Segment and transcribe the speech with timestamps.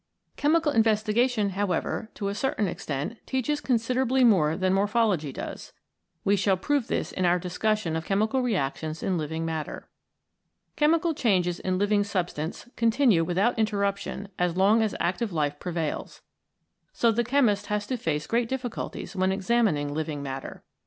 [0.35, 5.73] Chemical investigation, however, to a certain extent teaches considerably more than Morpho logy does.
[6.25, 9.87] We shall prove this in our discussion of chemical reactions in living matter.
[10.75, 16.23] Chemical changes in living substance con tinue without interruption as long as active life prevails.
[16.93, 20.63] So the chemist has to face great difficulties when examining living matter.